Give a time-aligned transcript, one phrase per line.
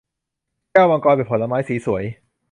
[0.71, 2.03] แก้วมังกรเป็นผลไม้สีสวย